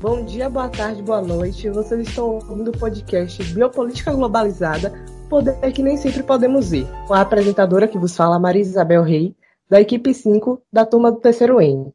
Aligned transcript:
Bom 0.00 0.24
dia, 0.24 0.48
boa 0.48 0.68
tarde, 0.68 1.02
boa 1.02 1.20
noite. 1.20 1.68
Vocês 1.70 2.06
estão 2.06 2.36
ouvindo 2.36 2.70
o 2.70 2.78
podcast 2.78 3.42
Biopolítica 3.52 4.12
Globalizada, 4.12 4.92
poder 5.28 5.72
que 5.72 5.82
nem 5.82 5.96
sempre 5.96 6.22
podemos 6.22 6.70
ver. 6.70 6.86
Com 7.08 7.14
a 7.14 7.22
apresentadora 7.22 7.88
que 7.88 7.98
vos 7.98 8.16
fala, 8.16 8.38
Maria 8.38 8.62
Isabel 8.62 9.02
Rei, 9.02 9.34
da 9.68 9.80
equipe 9.80 10.14
5 10.14 10.62
da 10.72 10.86
turma 10.86 11.10
do 11.10 11.18
terceiro 11.18 11.60
N. 11.60 11.92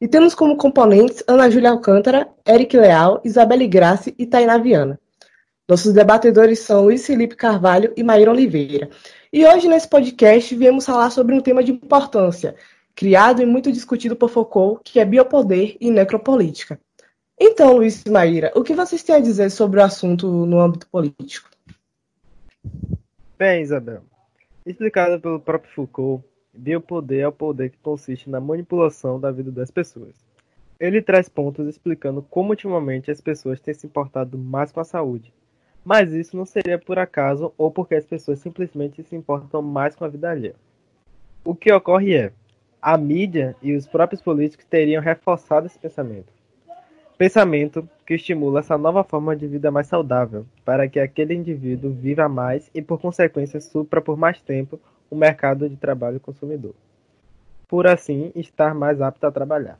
E 0.00 0.08
temos 0.08 0.34
como 0.34 0.56
componentes 0.56 1.22
Ana 1.28 1.48
Júlia 1.48 1.70
Alcântara, 1.70 2.28
Eric 2.44 2.76
Leal, 2.76 3.20
Isabelle 3.24 3.68
Grace 3.68 4.12
e 4.18 4.26
Tainá 4.26 4.58
Viana. 4.58 4.98
Nossos 5.68 5.92
debatedores 5.92 6.58
são 6.58 6.82
Luiz 6.82 7.06
Felipe 7.06 7.36
Carvalho 7.36 7.92
e 7.96 8.02
Maíra 8.02 8.32
Oliveira. 8.32 8.90
E 9.32 9.46
hoje, 9.46 9.68
nesse 9.68 9.88
podcast, 9.88 10.52
viemos 10.52 10.84
falar 10.84 11.10
sobre 11.10 11.32
um 11.32 11.40
tema 11.40 11.62
de 11.62 11.70
importância, 11.70 12.56
criado 12.92 13.40
e 13.40 13.46
muito 13.46 13.70
discutido 13.70 14.16
por 14.16 14.30
Foucault, 14.30 14.80
que 14.82 14.98
é 14.98 15.04
biopoder 15.04 15.76
e 15.80 15.92
necropolítica. 15.92 16.80
Então, 17.38 17.76
Luiz 17.76 18.02
Maíra, 18.04 18.50
o 18.54 18.64
que 18.64 18.74
vocês 18.74 19.02
têm 19.02 19.16
a 19.16 19.20
dizer 19.20 19.50
sobre 19.50 19.78
o 19.78 19.84
assunto 19.84 20.26
no 20.46 20.58
âmbito 20.58 20.86
político? 20.88 21.50
Bem, 23.38 23.60
Isabel, 23.60 24.02
explicado 24.64 25.20
pelo 25.20 25.38
próprio 25.38 25.70
Foucault, 25.74 26.24
biopoder 26.54 27.20
é 27.20 27.28
o 27.28 27.32
poder 27.32 27.68
que 27.68 27.78
consiste 27.78 28.30
na 28.30 28.40
manipulação 28.40 29.20
da 29.20 29.30
vida 29.30 29.52
das 29.52 29.70
pessoas. 29.70 30.14
Ele 30.80 31.02
traz 31.02 31.28
pontos 31.28 31.68
explicando 31.68 32.22
como 32.22 32.50
ultimamente 32.50 33.10
as 33.10 33.20
pessoas 33.20 33.60
têm 33.60 33.74
se 33.74 33.86
importado 33.86 34.38
mais 34.38 34.72
com 34.72 34.80
a 34.80 34.84
saúde. 34.84 35.30
Mas 35.84 36.12
isso 36.12 36.36
não 36.36 36.46
seria 36.46 36.78
por 36.78 36.98
acaso 36.98 37.52
ou 37.58 37.70
porque 37.70 37.94
as 37.94 38.06
pessoas 38.06 38.38
simplesmente 38.38 39.02
se 39.02 39.14
importam 39.14 39.60
mais 39.60 39.94
com 39.94 40.06
a 40.06 40.08
vida 40.08 40.30
alheia. 40.30 40.56
O 41.44 41.54
que 41.54 41.70
ocorre 41.70 42.16
é, 42.16 42.32
a 42.80 42.96
mídia 42.96 43.54
e 43.60 43.74
os 43.74 43.86
próprios 43.86 44.22
políticos 44.22 44.64
teriam 44.64 45.02
reforçado 45.02 45.66
esse 45.66 45.78
pensamento. 45.78 46.35
Pensamento 47.18 47.88
que 48.04 48.12
estimula 48.12 48.60
essa 48.60 48.76
nova 48.76 49.02
forma 49.02 49.34
de 49.34 49.46
vida 49.46 49.70
mais 49.70 49.86
saudável, 49.86 50.44
para 50.66 50.86
que 50.86 51.00
aquele 51.00 51.32
indivíduo 51.32 51.90
viva 51.90 52.28
mais 52.28 52.70
e, 52.74 52.82
por 52.82 53.00
consequência, 53.00 53.58
supra 53.58 54.02
por 54.02 54.18
mais 54.18 54.42
tempo 54.42 54.78
o 55.10 55.16
mercado 55.16 55.66
de 55.66 55.76
trabalho 55.76 56.20
consumidor, 56.20 56.74
por 57.66 57.86
assim 57.86 58.30
estar 58.34 58.74
mais 58.74 59.00
apto 59.00 59.26
a 59.26 59.32
trabalhar. 59.32 59.78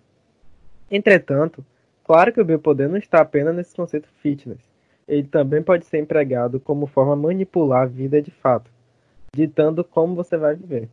Entretanto, 0.91 1.63
claro 2.05 2.33
que 2.33 2.41
o 2.41 2.45
biopoder 2.45 2.89
não 2.89 2.97
está 2.97 3.21
apenas 3.21 3.55
nesse 3.55 3.77
conceito 3.77 4.09
fitness. 4.23 4.61
Ele 5.07 5.29
também 5.29 5.63
pode 5.63 5.85
ser 5.85 5.99
empregado 5.99 6.59
como 6.59 6.87
forma 6.87 7.15
de 7.17 7.23
manipular 7.23 7.83
a 7.83 7.87
vida 7.87 8.23
de 8.23 8.31
fato, 8.31 8.71
ditando 9.35 9.85
como 9.85 10.15
você 10.15 10.39
vai 10.39 10.55
viver. 10.55 10.89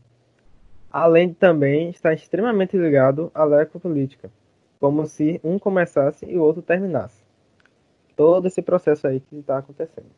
Além 0.91 1.29
de 1.29 1.35
também 1.35 1.89
estar 1.89 2.13
extremamente 2.13 2.77
ligado 2.77 3.31
à 3.33 3.45
política 3.79 4.29
como 4.83 5.05
se 5.05 5.39
um 5.45 5.57
começasse 5.57 6.25
e 6.25 6.37
o 6.37 6.43
outro 6.43 6.61
terminasse. 6.61 7.23
Todo 8.17 8.49
esse 8.49 8.61
processo 8.61 9.07
aí 9.07 9.21
que 9.21 9.37
está 9.37 9.59
acontecendo. 9.59 10.09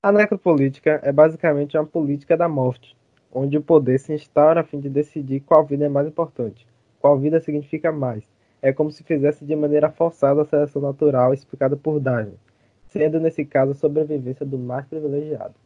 A 0.00 0.12
necropolítica 0.12 1.00
é 1.02 1.10
basicamente 1.10 1.76
uma 1.76 1.84
política 1.84 2.36
da 2.36 2.48
morte, 2.48 2.96
onde 3.34 3.58
o 3.58 3.60
poder 3.60 3.98
se 3.98 4.12
instaura 4.12 4.60
a 4.60 4.62
fim 4.62 4.78
de 4.78 4.88
decidir 4.88 5.40
qual 5.40 5.66
vida 5.66 5.86
é 5.86 5.88
mais 5.88 6.06
importante, 6.06 6.64
qual 7.00 7.18
vida 7.18 7.40
significa 7.40 7.90
mais. 7.90 8.22
É 8.62 8.72
como 8.72 8.92
se 8.92 9.02
fizesse 9.02 9.44
de 9.44 9.56
maneira 9.56 9.90
forçada 9.90 10.42
a 10.42 10.44
seleção 10.44 10.80
natural 10.80 11.34
explicada 11.34 11.76
por 11.76 11.98
Darwin, 11.98 12.38
sendo 12.86 13.18
nesse 13.18 13.44
caso 13.44 13.72
a 13.72 13.74
sobrevivência 13.74 14.46
do 14.46 14.60
mais 14.60 14.86
privilegiado. 14.86 15.56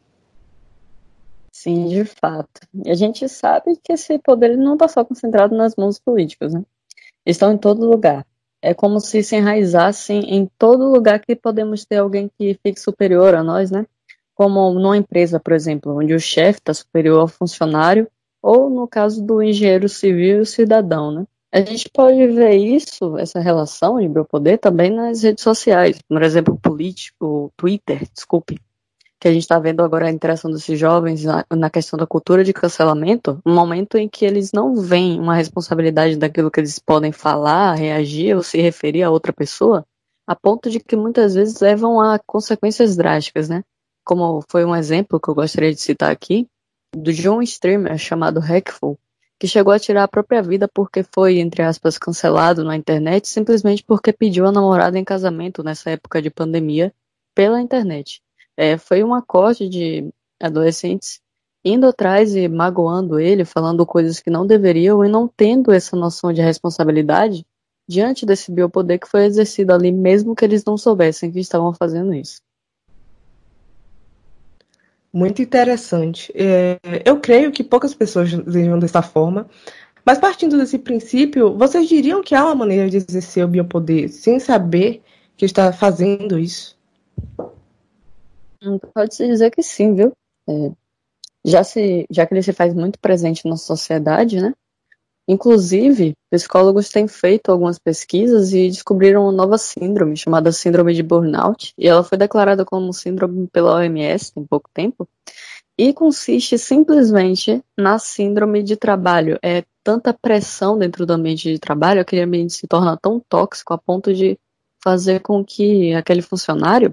Sim, 1.53 1.87
de 1.87 2.07
fato. 2.07 2.63
E 2.83 2.91
a 2.91 2.95
gente 2.95 3.29
sabe 3.29 3.77
que 3.85 3.93
esse 3.93 4.19
poder 4.19 4.57
não 4.57 4.73
está 4.73 4.89
só 4.89 5.05
concentrado 5.05 5.55
nas 5.55 5.77
mãos 5.77 5.99
políticas, 5.99 6.55
né? 6.55 6.65
Estão 7.25 7.53
em 7.53 7.59
todo 7.59 7.89
lugar. 7.89 8.27
É 8.61 8.73
como 8.73 9.01
se 9.01 9.23
se 9.23 9.37
enraizassem 9.37 10.35
em 10.35 10.49
todo 10.59 10.91
lugar 10.91 11.21
que 11.21 11.35
podemos 11.35 11.85
ter 11.85 11.97
alguém 11.97 12.31
que 12.39 12.59
fique 12.63 12.81
superior 12.81 13.35
a 13.35 13.43
nós, 13.43 13.71
né? 13.71 13.87
Como 14.35 14.73
numa 14.73 14.97
empresa, 14.97 15.41
por 15.41 15.53
exemplo, 15.53 15.97
onde 15.97 16.15
o 16.15 16.21
chefe 16.21 16.61
está 16.61 16.73
superior 16.73 17.21
ao 17.21 17.29
funcionário, 17.29 18.09
ou 18.41 18.71
no 18.71 18.87
caso 18.87 19.25
do 19.25 19.43
engenheiro 19.43 19.89
civil 19.89 20.39
e 20.39 20.41
o 20.41 20.47
cidadão, 20.47 21.11
né? 21.11 21.27
A 21.53 21.61
gente 21.61 21.91
pode 21.93 22.27
ver 22.29 22.55
isso, 22.57 23.19
essa 23.19 23.39
relação 23.39 24.01
de 24.01 24.09
biopoder, 24.09 24.59
também 24.59 24.91
nas 24.91 25.23
redes 25.23 25.45
sociais. 25.45 26.01
Por 26.09 26.23
exemplo, 26.23 26.59
político, 26.59 27.53
Twitter, 27.59 28.09
desculpe, 28.15 28.59
que 29.23 29.29
a 29.29 29.33
gente 29.33 29.43
está 29.43 29.57
vendo 29.57 29.85
agora 29.85 30.09
a 30.09 30.11
interação 30.11 30.51
desses 30.51 30.77
jovens 30.77 31.23
na, 31.23 31.47
na, 31.49 31.71
questão 31.71 31.97
da 31.97 32.05
cultura 32.05 32.43
de 32.43 32.53
cancelamento, 32.53 33.41
um 33.47 33.55
momento 33.55 33.97
em 33.97 34.09
que 34.09 34.25
eles 34.25 34.51
não 34.51 34.75
veem 34.75 35.21
uma 35.21 35.37
responsabilidade 35.37 36.17
daquilo 36.17 36.51
que 36.51 36.59
eles 36.59 36.81
podem 36.81 37.13
falar, 37.13 37.75
reagir 37.75 38.35
ou 38.35 38.43
se 38.43 38.61
referir 38.61 39.05
a 39.05 39.13
outra 39.13 39.33
pessoa, 39.33 39.87
a 40.27 40.35
ponto 40.35 40.69
de 40.69 40.81
que 40.81 40.97
muitas 40.97 41.37
vezes 41.37 41.61
levam 41.61 42.01
a 42.01 42.19
consequências 42.19 42.97
drásticas, 42.97 43.49
né? 43.49 43.63
Como 44.05 44.43
foi 44.51 44.65
um 44.65 44.75
exemplo 44.75 45.21
que 45.21 45.29
eu 45.29 45.37
gostaria 45.37 45.73
de 45.73 45.81
citar 45.81 46.11
aqui, 46.11 46.49
do 46.93 47.13
um 47.31 47.41
streamer 47.43 47.97
chamado 47.99 48.41
Hackful, 48.41 48.99
que 49.39 49.47
chegou 49.47 49.73
a 49.73 49.79
tirar 49.79 50.03
a 50.03 50.09
própria 50.09 50.43
vida 50.43 50.67
porque 50.67 51.05
foi, 51.15 51.39
entre 51.39 51.63
aspas, 51.63 51.97
cancelado 51.97 52.65
na 52.65 52.75
internet 52.75 53.29
simplesmente 53.29 53.85
porque 53.85 54.13
pediu 54.13 54.47
a 54.47 54.51
namorada 54.51 54.99
em 54.99 55.05
casamento 55.05 55.63
nessa 55.63 55.91
época 55.91 56.21
de 56.21 56.29
pandemia 56.29 56.93
pela 57.37 57.61
internet. 57.61 58.21
É, 58.57 58.77
foi 58.77 59.03
um 59.03 59.15
acorde 59.15 59.69
de 59.69 60.13
adolescentes 60.41 61.21
indo 61.65 61.87
atrás 61.87 62.35
e 62.35 62.49
magoando 62.49 63.21
ele, 63.21 63.45
falando 63.45 63.87
coisas 63.87 64.21
que 64.21 64.31
não 64.31 64.47
deveriam 64.47 65.05
e 65.05 65.09
não 65.09 65.29
tendo 65.29 65.71
essa 65.71 65.97
noção 65.97 66.33
de 66.33 66.43
responsabilidade 66.43 67.47
diante 67.89 68.27
desse 68.27 68.51
biopoder 68.51 68.99
que 68.99 69.09
foi 69.09 69.25
exercido 69.25 69.73
ali, 69.73 69.93
mesmo 69.93 70.35
que 70.35 70.45
eles 70.45 70.65
não 70.65 70.77
soubessem 70.77 71.31
que 71.31 71.41
estavam 71.41 71.73
fazendo 71.73 72.13
isso. 72.15 72.41
Muito 75.13 75.43
interessante. 75.43 76.33
É, 76.35 76.79
eu 77.05 77.21
creio 77.21 77.53
que 77.53 77.63
poucas 77.63 77.95
pessoas 77.95 78.33
vejam 78.33 78.79
dessa 78.79 79.03
forma, 79.03 79.47
mas 80.05 80.19
partindo 80.19 80.57
desse 80.57 80.79
princípio, 80.79 81.57
vocês 81.57 81.89
diriam 81.89 82.23
que 82.23 82.35
há 82.35 82.45
uma 82.45 82.55
maneira 82.55 82.89
de 82.89 82.97
exercer 82.97 83.45
o 83.45 83.49
biopoder 83.49 84.09
sem 84.09 84.41
saber 84.41 85.03
que 85.37 85.45
está 85.45 85.73
fazendo 85.73 86.39
isso? 86.39 86.77
Pode-se 88.95 89.27
dizer 89.27 89.51
que 89.51 89.63
sim, 89.63 89.95
viu? 89.95 90.13
É, 90.49 90.71
já, 91.45 91.65
se, 91.65 92.07
já 92.11 92.27
que 92.27 92.35
ele 92.35 92.43
se 92.43 92.53
faz 92.53 92.75
muito 92.75 92.99
presente 92.99 93.47
na 93.49 93.57
sociedade, 93.57 94.41
né? 94.41 94.55
Inclusive, 95.29 96.15
psicólogos 96.31 96.89
têm 96.89 97.07
feito 97.07 97.51
algumas 97.51 97.79
pesquisas 97.79 98.53
e 98.53 98.69
descobriram 98.69 99.23
uma 99.23 99.33
nova 99.33 99.57
síndrome 99.57 100.17
chamada 100.17 100.51
síndrome 100.51 100.95
de 100.95 101.03
burnout, 101.03 101.73
e 101.79 101.87
ela 101.89 102.03
foi 102.03 102.19
declarada 102.19 102.65
como 102.65 102.93
síndrome 102.93 103.47
pela 103.49 103.77
OMS 103.77 104.33
tem 104.35 104.45
pouco 104.45 104.69
tempo, 104.75 105.09
e 105.79 105.93
consiste 105.93 106.59
simplesmente 106.59 107.63
na 107.79 107.99
síndrome 107.99 108.63
de 108.63 108.77
trabalho. 108.77 109.39
É 109.43 109.65
tanta 109.83 110.13
pressão 110.13 110.77
dentro 110.77 111.07
do 111.07 111.13
ambiente 111.13 111.51
de 111.51 111.59
trabalho, 111.59 112.01
aquele 112.01 112.23
ambiente 112.23 112.55
se 112.55 112.67
torna 112.67 112.97
tão 112.97 113.21
tóxico 113.21 113.73
a 113.73 113.79
ponto 113.79 114.13
de 114.13 114.39
fazer 114.83 115.21
com 115.21 115.45
que 115.45 115.95
aquele 115.95 116.21
funcionário 116.21 116.93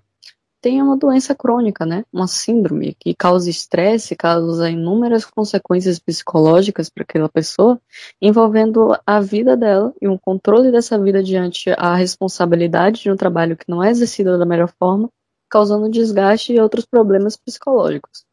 tem 0.61 0.81
uma 0.81 0.97
doença 0.97 1.33
crônica, 1.33 1.85
né? 1.85 2.03
Uma 2.11 2.27
síndrome 2.27 2.95
que 2.99 3.15
causa 3.15 3.49
estresse, 3.49 4.15
causa 4.15 4.69
inúmeras 4.69 5.25
consequências 5.25 5.99
psicológicas 5.99 6.89
para 6.89 7.03
aquela 7.03 7.29
pessoa, 7.29 7.79
envolvendo 8.21 8.95
a 9.05 9.19
vida 9.19 9.55
dela 9.55 9.93
e 10.01 10.07
um 10.07 10.17
controle 10.17 10.71
dessa 10.71 10.97
vida 11.01 11.23
diante 11.23 11.69
a 11.77 11.95
responsabilidade 11.95 13.03
de 13.03 13.11
um 13.11 13.15
trabalho 13.15 13.55
que 13.55 13.69
não 13.69 13.83
é 13.83 13.89
exercido 13.89 14.37
da 14.37 14.45
melhor 14.45 14.71
forma, 14.77 15.09
causando 15.49 15.89
desgaste 15.89 16.53
e 16.53 16.59
outros 16.59 16.85
problemas 16.85 17.37
psicológicos. 17.37 18.25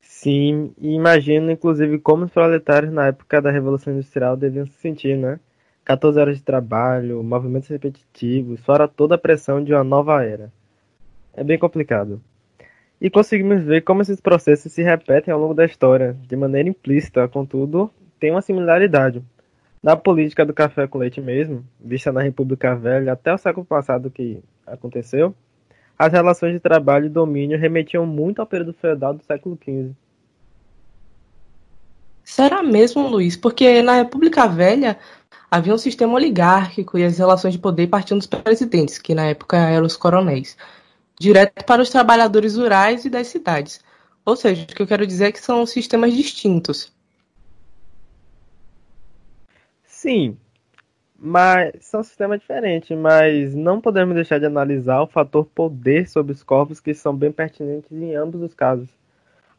Sim, 0.00 0.72
e 0.78 0.94
imagino 0.94 1.50
inclusive 1.50 1.98
como 1.98 2.26
os 2.26 2.30
proletários 2.30 2.92
na 2.92 3.08
época 3.08 3.42
da 3.42 3.50
Revolução 3.50 3.92
Industrial 3.92 4.36
deviam 4.36 4.64
se 4.66 4.74
sentir, 4.74 5.16
né? 5.16 5.40
14 5.84 6.18
horas 6.20 6.36
de 6.36 6.42
trabalho, 6.42 7.22
movimentos 7.22 7.68
repetitivos, 7.68 8.60
fora 8.60 8.86
toda 8.86 9.16
a 9.16 9.18
pressão 9.18 9.62
de 9.62 9.72
uma 9.72 9.82
nova 9.82 10.24
era. 10.24 10.52
É 11.34 11.42
bem 11.42 11.58
complicado. 11.58 12.22
E 13.00 13.10
conseguimos 13.10 13.64
ver 13.64 13.82
como 13.82 14.02
esses 14.02 14.20
processos 14.20 14.72
se 14.72 14.82
repetem 14.82 15.34
ao 15.34 15.40
longo 15.40 15.54
da 15.54 15.64
história, 15.64 16.16
de 16.28 16.36
maneira 16.36 16.68
implícita, 16.68 17.26
contudo, 17.26 17.90
tem 18.20 18.30
uma 18.30 18.42
similaridade. 18.42 19.22
Na 19.82 19.96
política 19.96 20.46
do 20.46 20.54
café 20.54 20.86
com 20.86 20.98
leite 20.98 21.20
mesmo, 21.20 21.64
vista 21.80 22.12
na 22.12 22.22
República 22.22 22.76
Velha 22.76 23.12
até 23.12 23.34
o 23.34 23.38
século 23.38 23.66
passado 23.66 24.10
que 24.10 24.40
aconteceu, 24.64 25.34
as 25.98 26.12
relações 26.12 26.52
de 26.52 26.60
trabalho 26.60 27.06
e 27.06 27.08
domínio 27.08 27.58
remetiam 27.58 28.06
muito 28.06 28.40
ao 28.40 28.46
período 28.46 28.72
feudal 28.72 29.14
do 29.14 29.24
século 29.24 29.58
XV. 29.60 29.90
Será 32.22 32.62
mesmo, 32.62 33.08
Luiz? 33.08 33.36
Porque 33.36 33.82
na 33.82 33.96
República 33.96 34.46
Velha 34.46 34.96
havia 35.52 35.74
um 35.74 35.78
sistema 35.78 36.14
oligárquico 36.14 36.96
e 36.96 37.04
as 37.04 37.18
relações 37.18 37.52
de 37.52 37.60
poder 37.60 37.86
partiam 37.86 38.16
dos 38.16 38.26
presidentes, 38.26 38.96
que 38.96 39.14
na 39.14 39.26
época 39.26 39.58
eram 39.58 39.84
os 39.84 39.98
coronéis, 39.98 40.56
direto 41.20 41.62
para 41.66 41.82
os 41.82 41.90
trabalhadores 41.90 42.56
rurais 42.56 43.04
e 43.04 43.10
das 43.10 43.26
cidades. 43.26 43.84
Ou 44.24 44.34
seja, 44.34 44.62
o 44.62 44.66
que 44.66 44.80
eu 44.80 44.86
quero 44.86 45.06
dizer 45.06 45.26
é 45.26 45.32
que 45.32 45.42
são 45.42 45.66
sistemas 45.66 46.14
distintos. 46.14 46.90
Sim, 49.84 50.38
mas 51.18 51.74
são 51.82 52.02
sistemas 52.02 52.40
diferentes, 52.40 52.96
mas 52.96 53.54
não 53.54 53.78
podemos 53.78 54.14
deixar 54.14 54.38
de 54.38 54.46
analisar 54.46 55.02
o 55.02 55.06
fator 55.06 55.44
poder 55.44 56.08
sobre 56.08 56.32
os 56.32 56.42
corpos 56.42 56.80
que 56.80 56.94
são 56.94 57.14
bem 57.14 57.30
pertinentes 57.30 57.92
em 57.92 58.16
ambos 58.16 58.40
os 58.40 58.54
casos. 58.54 58.88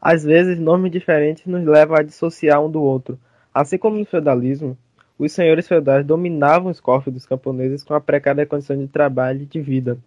Às 0.02 0.24
vezes, 0.24 0.58
nomes 0.58 0.92
diferentes 0.92 1.46
nos 1.46 1.64
levam 1.64 1.96
a 1.96 2.02
dissociar 2.02 2.66
um 2.66 2.72
do 2.72 2.82
outro. 2.82 3.20
Assim 3.54 3.78
como 3.78 4.00
no 4.00 4.06
feudalismo, 4.06 4.76
os 5.18 5.32
senhores 5.32 5.68
feudais 5.68 6.06
dominavam 6.06 6.72
os 6.72 6.80
corpos 6.80 7.14
dos 7.14 7.26
camponeses 7.26 7.84
com 7.84 7.94
a 7.94 8.02
precária 8.02 8.46
condição 8.46 8.78
de 8.78 8.88
trabalho 8.88 9.44
e 9.44 9.46
de 9.46 9.62
vida. 9.62 9.98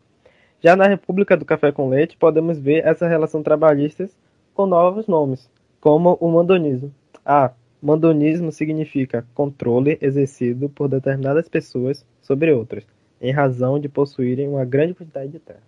Já 0.60 0.74
na 0.74 0.86
República 0.86 1.36
do 1.36 1.44
Café 1.44 1.70
com 1.70 1.88
Leite, 1.88 2.16
podemos 2.16 2.58
ver 2.58 2.84
essa 2.84 3.06
relação 3.06 3.42
trabalhista 3.42 4.08
com 4.54 4.66
novos 4.66 5.06
nomes, 5.06 5.48
como 5.80 6.16
o 6.20 6.30
mandonismo. 6.30 6.92
Ah, 7.24 7.52
mandonismo 7.80 8.50
significa 8.50 9.26
controle 9.34 9.98
exercido 10.00 10.68
por 10.68 10.88
determinadas 10.88 11.48
pessoas 11.48 12.04
sobre 12.22 12.52
outras, 12.52 12.84
em 13.20 13.32
razão 13.32 13.78
de 13.78 13.88
possuírem 13.88 14.48
uma 14.48 14.64
grande 14.64 14.94
quantidade 14.94 15.30
de 15.30 15.38
terra. 15.38 15.62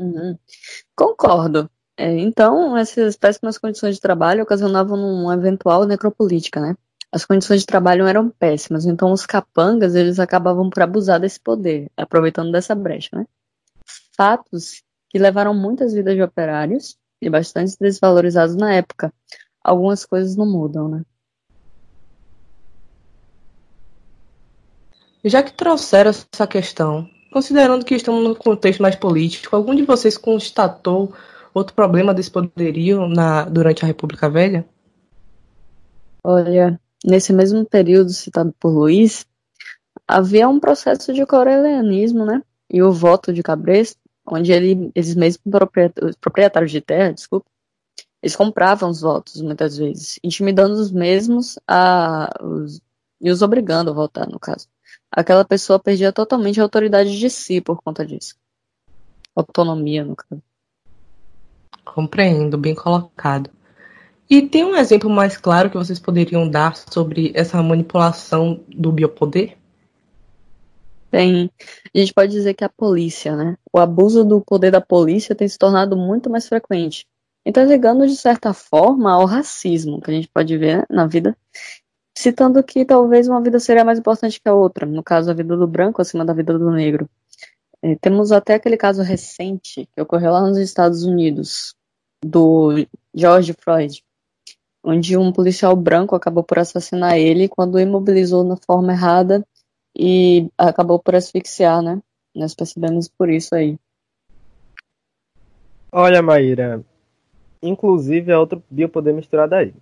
Uhum. 0.00 0.36
Concordo. 0.96 1.70
É, 1.96 2.18
então, 2.18 2.76
essas 2.76 3.16
péssimas 3.16 3.58
condições 3.58 3.94
de 3.94 4.00
trabalho 4.00 4.42
ocasionavam 4.42 4.98
uma 4.98 5.34
eventual 5.34 5.86
necropolítica, 5.86 6.60
né? 6.60 6.74
As 7.12 7.26
condições 7.26 7.60
de 7.60 7.66
trabalho 7.66 8.06
eram 8.06 8.30
péssimas, 8.30 8.86
então 8.86 9.12
os 9.12 9.26
capangas 9.26 9.94
eles 9.94 10.18
acabavam 10.18 10.70
por 10.70 10.82
abusar 10.82 11.20
desse 11.20 11.38
poder, 11.38 11.90
aproveitando 11.94 12.50
dessa 12.50 12.74
brecha, 12.74 13.10
né? 13.14 13.26
Fatos 14.16 14.82
que 15.10 15.18
levaram 15.18 15.52
muitas 15.52 15.92
vidas 15.92 16.14
de 16.14 16.22
operários 16.22 16.96
e 17.20 17.28
bastante 17.28 17.76
desvalorizados 17.78 18.56
na 18.56 18.72
época. 18.72 19.12
Algumas 19.62 20.06
coisas 20.06 20.34
não 20.36 20.46
mudam, 20.46 20.88
né? 20.88 21.02
Já 25.22 25.42
que 25.42 25.52
trouxeram 25.52 26.10
essa 26.10 26.46
questão, 26.46 27.08
considerando 27.30 27.84
que 27.84 27.94
estamos 27.94 28.24
no 28.24 28.34
contexto 28.34 28.80
mais 28.80 28.96
político, 28.96 29.54
algum 29.54 29.74
de 29.74 29.84
vocês 29.84 30.16
constatou 30.16 31.14
outro 31.52 31.74
problema 31.74 32.14
desse 32.14 32.30
poderio 32.30 33.06
na, 33.06 33.44
durante 33.44 33.84
a 33.84 33.86
República 33.86 34.30
Velha? 34.30 34.66
Olha, 36.24 36.80
nesse 37.04 37.32
mesmo 37.32 37.64
período 37.64 38.10
citado 38.10 38.54
por 38.58 38.70
Luiz, 38.70 39.26
havia 40.06 40.48
um 40.48 40.60
processo 40.60 41.12
de 41.12 41.24
corelianismo, 41.26 42.24
né? 42.24 42.42
E 42.70 42.82
o 42.82 42.92
voto 42.92 43.32
de 43.32 43.42
Cabresto, 43.42 44.00
onde 44.26 44.52
ele, 44.52 44.90
eles 44.94 45.14
mesmos 45.14 45.42
proprietários 46.20 46.70
de 46.70 46.80
terra, 46.80 47.12
desculpa, 47.12 47.46
eles 48.22 48.36
compravam 48.36 48.88
os 48.88 49.00
votos 49.00 49.42
muitas 49.42 49.76
vezes, 49.76 50.18
intimidando 50.22 50.74
os 50.74 50.92
mesmos 50.92 51.58
a, 51.66 52.32
os, 52.40 52.80
e 53.20 53.30
os 53.30 53.42
obrigando 53.42 53.90
a 53.90 53.94
votar, 53.94 54.28
no 54.28 54.38
caso. 54.38 54.68
Aquela 55.10 55.44
pessoa 55.44 55.78
perdia 55.78 56.12
totalmente 56.12 56.60
a 56.60 56.62
autoridade 56.62 57.18
de 57.18 57.28
si 57.28 57.60
por 57.60 57.82
conta 57.82 58.06
disso. 58.06 58.36
Autonomia, 59.34 60.04
no 60.04 60.14
caso. 60.14 60.42
Compreendo, 61.84 62.56
bem 62.56 62.74
colocado. 62.74 63.50
E 64.32 64.40
tem 64.40 64.64
um 64.64 64.74
exemplo 64.74 65.10
mais 65.10 65.36
claro 65.36 65.68
que 65.68 65.76
vocês 65.76 66.00
poderiam 66.00 66.48
dar 66.48 66.74
sobre 66.74 67.32
essa 67.34 67.62
manipulação 67.62 68.64
do 68.66 68.90
biopoder? 68.90 69.58
Tem. 71.10 71.50
A 71.94 71.98
gente 71.98 72.14
pode 72.14 72.32
dizer 72.32 72.54
que 72.54 72.64
a 72.64 72.68
polícia, 72.70 73.36
né? 73.36 73.58
O 73.70 73.78
abuso 73.78 74.24
do 74.24 74.40
poder 74.40 74.70
da 74.70 74.80
polícia 74.80 75.34
tem 75.34 75.46
se 75.46 75.58
tornado 75.58 75.98
muito 75.98 76.30
mais 76.30 76.48
frequente. 76.48 77.06
Então, 77.44 77.62
ligando 77.66 78.06
de 78.06 78.16
certa 78.16 78.54
forma 78.54 79.12
ao 79.12 79.26
racismo 79.26 80.00
que 80.00 80.10
a 80.10 80.14
gente 80.14 80.28
pode 80.28 80.56
ver 80.56 80.86
na 80.88 81.06
vida, 81.06 81.36
citando 82.16 82.64
que 82.64 82.86
talvez 82.86 83.28
uma 83.28 83.42
vida 83.42 83.60
seria 83.60 83.84
mais 83.84 83.98
importante 83.98 84.40
que 84.40 84.48
a 84.48 84.54
outra, 84.54 84.86
no 84.86 85.02
caso, 85.02 85.30
a 85.30 85.34
vida 85.34 85.54
do 85.58 85.66
branco 85.66 86.00
acima 86.00 86.24
da 86.24 86.32
vida 86.32 86.58
do 86.58 86.70
negro. 86.70 87.06
É, 87.82 87.96
temos 87.96 88.32
até 88.32 88.54
aquele 88.54 88.78
caso 88.78 89.02
recente 89.02 89.86
que 89.94 90.00
ocorreu 90.00 90.32
lá 90.32 90.40
nos 90.40 90.56
Estados 90.56 91.04
Unidos, 91.04 91.76
do 92.24 92.86
George 93.14 93.54
Floyd, 93.62 94.02
onde 94.82 95.16
um 95.16 95.32
policial 95.32 95.76
branco 95.76 96.14
acabou 96.14 96.42
por 96.42 96.58
assassinar 96.58 97.16
ele 97.16 97.48
quando 97.48 97.78
imobilizou 97.78 98.42
na 98.42 98.56
forma 98.56 98.92
errada 98.92 99.46
e 99.96 100.48
acabou 100.58 100.98
por 100.98 101.14
asfixiar, 101.14 101.82
né? 101.82 102.00
Nós 102.34 102.54
percebemos 102.54 103.08
por 103.08 103.30
isso 103.30 103.54
aí. 103.54 103.78
Olha, 105.90 106.22
Maíra, 106.22 106.82
inclusive 107.62 108.32
é 108.32 108.38
outro 108.38 108.62
biopoder 108.70 109.14
misturado 109.14 109.54
aí. 109.54 109.74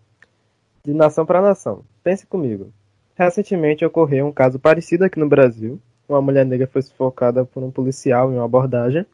De 0.85 0.93
nação 0.93 1.25
para 1.25 1.41
nação. 1.41 1.85
Pense 2.03 2.27
comigo. 2.27 2.73
Recentemente 3.15 3.85
ocorreu 3.85 4.27
um 4.27 4.33
caso 4.33 4.59
parecido 4.59 5.05
aqui 5.05 5.19
no 5.21 5.29
Brasil, 5.29 5.81
uma 6.09 6.21
mulher 6.21 6.45
negra 6.45 6.67
foi 6.67 6.83
sufocada 6.83 7.45
por 7.45 7.63
um 7.63 7.71
policial 7.71 8.33
em 8.33 8.37
uma 8.37 8.45
abordagem, 8.45 9.07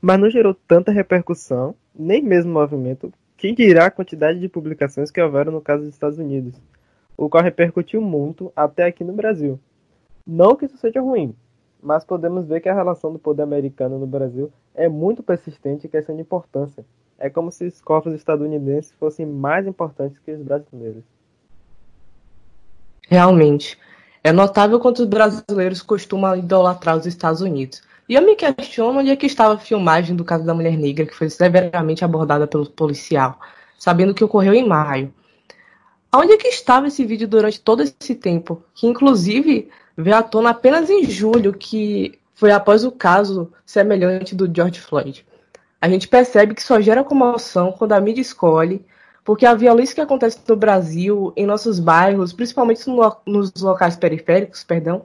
mas 0.00 0.20
não 0.20 0.30
gerou 0.30 0.54
tanta 0.54 0.92
repercussão, 0.92 1.74
nem 1.94 2.22
mesmo 2.22 2.52
movimento, 2.52 3.12
que 3.52 3.66
dirá 3.66 3.86
a 3.86 3.90
quantidade 3.90 4.38
de 4.38 4.48
publicações 4.48 5.10
que 5.10 5.20
houveram 5.20 5.52
no 5.52 5.60
caso 5.60 5.82
dos 5.82 5.92
Estados 5.92 6.18
Unidos, 6.18 6.54
o 7.16 7.28
qual 7.28 7.42
repercutiu 7.42 8.00
muito 8.00 8.52
até 8.54 8.84
aqui 8.84 9.02
no 9.02 9.12
Brasil. 9.12 9.58
Não 10.26 10.56
que 10.56 10.64
isso 10.66 10.78
seja 10.78 11.00
ruim, 11.00 11.34
mas 11.82 12.04
podemos 12.04 12.46
ver 12.46 12.60
que 12.60 12.68
a 12.68 12.74
relação 12.74 13.12
do 13.12 13.18
poder 13.18 13.42
americano 13.42 13.98
no 13.98 14.06
Brasil 14.06 14.50
é 14.74 14.88
muito 14.88 15.22
persistente 15.22 15.86
em 15.86 15.90
questão 15.90 16.14
de 16.14 16.22
importância. 16.22 16.86
É 17.18 17.28
como 17.28 17.52
se 17.52 17.66
os 17.66 17.80
corpos 17.82 18.14
estadunidenses 18.14 18.92
fossem 18.92 19.26
mais 19.26 19.66
importantes 19.66 20.18
que 20.18 20.32
os 20.32 20.40
brasileiros. 20.40 21.04
Realmente. 23.08 23.78
É 24.22 24.32
notável 24.32 24.80
quanto 24.80 25.00
os 25.00 25.06
brasileiros 25.06 25.82
costumam 25.82 26.34
idolatrar 26.34 26.96
os 26.96 27.04
Estados 27.04 27.42
Unidos. 27.42 27.82
E 28.08 28.14
eu 28.14 28.22
me 28.22 28.36
questiono 28.36 29.00
onde 29.00 29.10
é 29.10 29.16
que 29.16 29.26
estava 29.26 29.54
a 29.54 29.58
filmagem 29.58 30.14
do 30.14 30.24
caso 30.24 30.44
da 30.44 30.54
mulher 30.54 30.76
negra, 30.76 31.06
que 31.06 31.14
foi 31.14 31.30
severamente 31.30 32.04
abordada 32.04 32.46
pelo 32.46 32.68
policial, 32.68 33.40
sabendo 33.78 34.14
que 34.14 34.24
ocorreu 34.24 34.52
em 34.54 34.66
maio. 34.66 35.12
Onde 36.14 36.32
é 36.32 36.36
que 36.36 36.48
estava 36.48 36.86
esse 36.86 37.04
vídeo 37.04 37.26
durante 37.26 37.60
todo 37.60 37.82
esse 37.82 38.14
tempo? 38.14 38.62
Que 38.74 38.86
inclusive 38.86 39.68
veio 39.96 40.16
à 40.16 40.22
tona 40.22 40.50
apenas 40.50 40.90
em 40.90 41.04
julho, 41.04 41.52
que 41.52 42.18
foi 42.34 42.52
após 42.52 42.84
o 42.84 42.92
caso 42.92 43.52
semelhante 43.64 44.34
do 44.34 44.52
George 44.54 44.80
Floyd. 44.80 45.26
A 45.80 45.88
gente 45.88 46.06
percebe 46.06 46.54
que 46.54 46.62
só 46.62 46.80
gera 46.80 47.02
comoção 47.02 47.72
quando 47.72 47.92
a 47.92 48.00
mídia 48.00 48.20
escolhe 48.20 48.84
porque 49.24 49.46
a 49.46 49.54
violência 49.54 49.94
que 49.94 50.00
acontece 50.02 50.38
no 50.46 50.54
Brasil, 50.54 51.32
em 51.34 51.46
nossos 51.46 51.80
bairros, 51.80 52.32
principalmente 52.32 52.86
no, 52.86 53.16
nos 53.26 53.52
locais 53.56 53.96
periféricos, 53.96 54.62
perdão, 54.62 55.02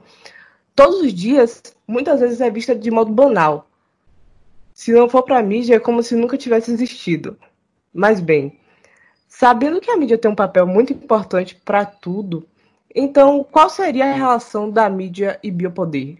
todos 0.74 1.00
os 1.00 1.12
dias, 1.12 1.62
muitas 1.86 2.20
vezes 2.20 2.40
é 2.40 2.50
vista 2.50 2.74
de 2.74 2.90
modo 2.90 3.12
banal. 3.12 3.68
Se 4.72 4.92
não 4.92 5.08
for 5.08 5.22
para 5.22 5.38
a 5.38 5.42
mídia, 5.42 5.76
é 5.76 5.80
como 5.80 6.02
se 6.02 6.14
nunca 6.14 6.36
tivesse 6.36 6.72
existido. 6.72 7.36
Mas 7.92 8.20
bem, 8.20 8.58
sabendo 9.28 9.80
que 9.80 9.90
a 9.90 9.96
mídia 9.96 10.18
tem 10.18 10.30
um 10.30 10.34
papel 10.34 10.66
muito 10.66 10.92
importante 10.92 11.54
para 11.54 11.84
tudo, 11.84 12.46
então 12.94 13.44
qual 13.44 13.68
seria 13.68 14.06
a 14.06 14.14
relação 14.14 14.70
da 14.70 14.88
mídia 14.88 15.38
e 15.42 15.50
biopoder? 15.50 16.18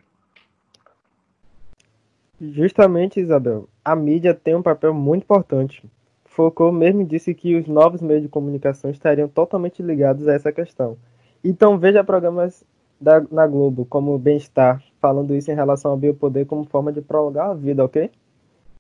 Justamente, 2.41 3.21
Isabel, 3.21 3.69
a 3.85 3.95
mídia 3.95 4.35
tem 4.35 4.55
um 4.55 4.63
papel 4.63 4.95
muito 4.95 5.23
importante 5.23 5.83
Foucault 6.31 6.75
mesmo 6.75 7.05
disse 7.05 7.35
que 7.35 7.57
os 7.57 7.67
novos 7.67 8.01
meios 8.01 8.23
de 8.23 8.29
comunicação 8.29 8.91
estariam 8.91 9.29
totalmente 9.29 9.83
ligados 9.83 10.29
a 10.29 10.33
essa 10.33 10.53
questão. 10.53 10.97
Então 11.43 11.77
veja 11.77 12.05
programas 12.05 12.65
da, 13.01 13.21
na 13.31 13.47
Globo, 13.47 13.85
como 13.87 14.19
Bem-Estar, 14.19 14.83
falando 15.01 15.35
isso 15.35 15.51
em 15.51 15.55
relação 15.55 15.93
ao 15.93 15.97
biopoder 15.97 16.47
como 16.47 16.65
forma 16.65 16.93
de 16.93 17.01
prolongar 17.01 17.51
a 17.51 17.55
vida, 17.55 17.85
ok? 17.85 18.11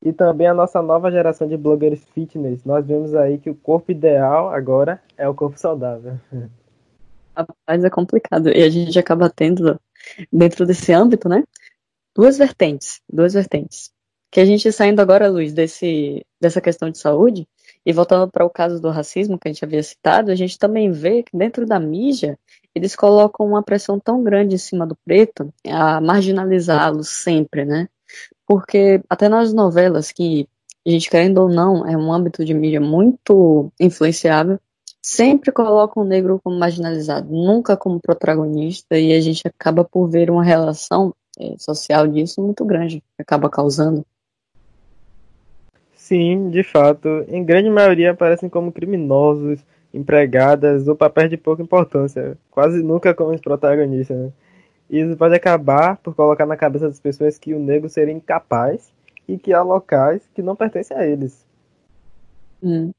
E 0.03 0.13
também 0.13 0.47
a 0.47 0.55
nossa 0.55 0.81
nova 0.81 1.11
geração 1.11 1.49
de 1.49 1.57
blogueiros 1.57 2.03
fitness. 2.15 2.65
Nós 2.65 2.87
vemos 2.87 3.15
aí 3.15 3.39
que 3.39 3.51
o 3.51 3.55
corpo 3.55 3.91
ideal 3.91 4.51
agora 4.51 5.01
é 5.17 5.29
o 5.29 5.35
corpo 5.35 5.59
saudável. 5.59 6.19
Rapaz, 7.37 7.85
é 7.85 7.91
complicado. 7.91 8.49
E 8.49 8.63
a 8.63 8.69
gente 8.69 8.99
acaba 8.99 9.31
tendo, 9.31 9.79
dentro 10.33 10.67
desse 10.67 10.93
âmbito, 10.93 11.29
né? 11.29 11.45
Duas 12.15 12.39
vertentes. 12.39 13.01
Duas 13.09 13.35
vertentes 13.35 13.93
que 14.31 14.39
a 14.39 14.45
gente 14.45 14.71
saindo 14.71 15.01
agora, 15.01 15.29
Luiz, 15.29 15.53
desse, 15.53 16.25
dessa 16.41 16.61
questão 16.61 16.89
de 16.89 16.99
saúde, 16.99 17.49
e 17.85 17.93
voltando 17.93 18.31
para 18.31 18.45
o 18.45 18.51
caso 18.51 18.81
do 18.81 18.89
racismo 18.89 19.39
que 19.39 19.49
a 19.49 19.53
gente 19.53 19.65
havia 19.65 19.83
citado, 19.83 20.31
a 20.31 20.35
gente 20.37 20.59
também 20.59 20.93
vê 20.93 21.23
que 21.23 21.37
dentro 21.37 21.67
da 21.67 21.81
mídia 21.81 22.39
eles 22.75 22.95
colocam 22.95 23.47
uma 23.47 23.63
pressão 23.63 23.99
tão 23.99 24.23
grande 24.23 24.55
em 24.55 24.59
cima 24.59 24.87
do 24.87 24.97
preto 25.05 25.53
a 25.67 26.01
marginalizá-lo 26.01 27.03
sempre, 27.03 27.65
né? 27.65 27.89
Porque 28.47 29.03
até 29.09 29.29
nas 29.29 29.53
novelas, 29.53 30.13
que 30.13 30.49
a 30.87 30.91
gente 30.91 31.11
querendo 31.11 31.39
ou 31.39 31.49
não, 31.49 31.87
é 31.87 31.97
um 31.97 32.13
âmbito 32.13 32.45
de 32.45 32.55
mídia 32.55 32.81
muito 32.81 33.71
influenciável, 33.79 34.59
sempre 35.03 35.53
colocam 35.53 36.03
o 36.03 36.07
negro 36.07 36.41
como 36.43 36.59
marginalizado, 36.59 37.29
nunca 37.31 37.77
como 37.77 38.01
protagonista, 38.01 38.99
e 38.99 39.13
a 39.13 39.21
gente 39.21 39.47
acaba 39.47 39.85
por 39.85 40.09
ver 40.09 40.31
uma 40.31 40.45
relação 40.45 41.15
é, 41.39 41.55
social 41.59 42.07
disso 42.07 42.43
muito 42.43 42.65
grande, 42.65 43.01
que 43.01 43.23
acaba 43.23 43.49
causando 43.49 44.05
Sim, 46.11 46.51
de 46.51 46.65
fato, 46.65 47.09
em 47.29 47.45
grande 47.45 47.71
maioria 47.71 48.11
aparecem 48.11 48.49
como 48.49 48.73
criminosos, 48.73 49.61
empregadas 49.93 50.89
ou 50.89 50.95
papéis 50.95 51.31
de 51.31 51.37
pouca 51.37 51.63
importância, 51.63 52.37
quase 52.51 52.83
nunca 52.83 53.15
como 53.15 53.33
os 53.33 53.41
protagonistas. 53.41 54.17
Né? 54.17 54.33
Isso 54.89 55.17
pode 55.17 55.35
acabar 55.35 55.97
por 55.99 56.15
colocar 56.15 56.47
na 56.47 56.57
cabeça 56.57 56.89
das 56.89 57.01
pessoas 57.01 57.39
que 57.39 57.55
o 57.55 57.59
negro 57.59 57.89
seria 57.89 58.15
incapaz 58.15 58.93
e 59.29 59.39
que 59.39 59.53
há 59.53 59.63
locais 59.63 60.23
que 60.35 60.43
não 60.43 60.57
pertencem 60.57 60.97
a 60.97 61.07
eles. 61.07 61.45
Hum. 62.63 62.91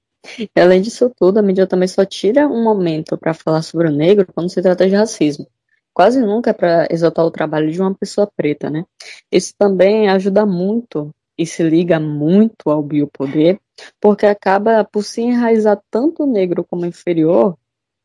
Além 0.56 0.82
disso 0.82 1.12
tudo, 1.18 1.40
a 1.40 1.42
mídia 1.42 1.66
também 1.66 1.88
só 1.88 2.06
tira 2.06 2.48
um 2.48 2.64
momento 2.64 3.18
para 3.18 3.34
falar 3.34 3.62
sobre 3.62 3.88
o 3.88 3.92
negro 3.92 4.28
quando 4.34 4.50
se 4.50 4.62
trata 4.62 4.88
de 4.88 4.96
racismo. 4.96 5.48
Quase 5.94 6.22
nunca 6.22 6.52
é 6.52 6.54
para 6.54 6.88
exaltar 6.90 7.26
o 7.26 7.32
trabalho 7.32 7.72
de 7.72 7.82
uma 7.82 7.94
pessoa 7.94 8.30
preta, 8.36 8.70
né? 8.70 8.86
Isso 9.32 9.54
também 9.58 10.10
ajuda 10.10 10.46
muito 10.46 11.14
e 11.38 11.46
se 11.46 11.64
liga 11.64 12.00
muito 12.00 12.70
ao 12.70 12.82
biopoder, 12.82 13.60
porque 14.00 14.26
acaba 14.26 14.84
por 14.84 15.04
se 15.04 15.22
enraizar 15.22 15.82
tanto 15.90 16.24
o 16.24 16.32
negro 16.32 16.64
como 16.64 16.86
inferior 16.86 17.58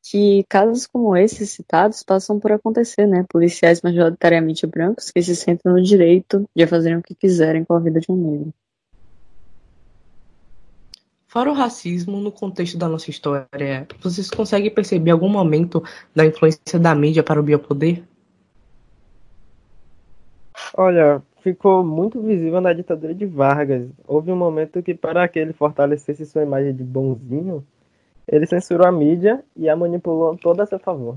que 0.09 0.45
casos 0.49 0.87
como 0.87 1.17
esses 1.17 1.51
citados 1.51 2.03
passam 2.03 2.39
por 2.39 2.53
acontecer, 2.53 3.07
né? 3.07 3.25
Policiais 3.29 3.83
majoritariamente 3.83 4.67
brancos 4.67 5.11
que 5.11 5.21
se 5.21 5.35
sentem 5.35 5.73
no 5.73 5.83
direito 5.83 6.49
de 6.55 6.67
fazerem 6.67 6.99
o 6.99 7.03
que 7.03 7.15
quiserem 7.15 7.65
com 7.65 7.75
a 7.75 7.81
vida 7.81 7.99
de 7.99 8.11
um 8.11 8.17
negro. 8.17 8.55
Fora 11.27 11.51
o 11.51 11.55
racismo, 11.55 12.19
no 12.21 12.31
contexto 12.31 12.79
da 12.79 12.89
nossa 12.89 13.11
história, 13.11 13.87
vocês 14.01 14.31
conseguem 14.31 14.71
perceber 14.71 15.11
algum 15.11 15.29
momento 15.29 15.83
da 16.15 16.25
influência 16.25 16.79
da 16.79 16.95
mídia 16.95 17.23
para 17.23 17.41
o 17.41 17.43
biopoder? 17.43 18.05
Olha, 20.75 21.21
ficou 21.47 21.85
muito 21.85 22.21
visível 22.21 22.61
na 22.61 22.73
ditadura 22.73 23.15
de 23.15 23.25
Vargas. 23.25 23.88
Houve 24.05 24.33
um 24.33 24.37
momento 24.37 24.83
que, 24.83 24.93
para 24.93 25.29
que 25.29 25.38
ele 25.38 25.53
fortalecesse 25.53 26.26
sua 26.26 26.43
imagem 26.43 26.75
de 26.75 26.83
bonzinho, 26.83 27.65
ele 28.26 28.45
censurou 28.47 28.85
a 28.85 28.91
mídia 28.91 29.45
e 29.55 29.69
a 29.69 29.76
manipulou 29.76 30.37
toda 30.37 30.65
a 30.65 30.67
seu 30.67 30.81
favor. 30.81 31.17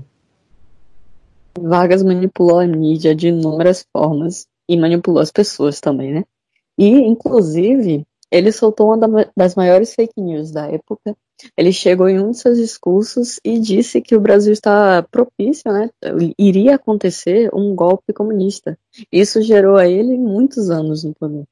Vargas 1.58 2.04
manipulou 2.04 2.60
a 2.60 2.66
mídia 2.66 3.12
de 3.12 3.26
inúmeras 3.26 3.84
formas 3.92 4.46
e 4.68 4.76
manipulou 4.76 5.20
as 5.20 5.32
pessoas 5.32 5.80
também, 5.80 6.14
né? 6.14 6.24
E, 6.78 6.88
inclusive, 6.88 8.06
ele 8.30 8.52
soltou 8.52 8.94
uma 8.94 9.30
das 9.36 9.54
maiores 9.54 9.94
fake 9.94 10.20
news 10.20 10.50
da 10.50 10.66
época. 10.66 11.16
Ele 11.56 11.72
chegou 11.72 12.08
em 12.08 12.20
um 12.20 12.30
de 12.30 12.38
seus 12.38 12.58
discursos 12.58 13.40
e 13.44 13.58
disse 13.58 14.00
que 14.00 14.14
o 14.14 14.20
Brasil 14.20 14.52
está 14.52 15.02
propício, 15.10 15.72
né? 15.72 15.88
Iria 16.38 16.74
acontecer 16.74 17.50
um 17.54 17.74
golpe 17.74 18.12
comunista. 18.12 18.78
Isso 19.10 19.40
gerou 19.40 19.76
a 19.76 19.86
ele 19.86 20.18
muitos 20.18 20.70
anos 20.70 21.02
no 21.02 21.14
poder. 21.14 21.44